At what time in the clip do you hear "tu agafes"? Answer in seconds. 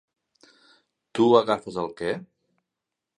1.19-1.79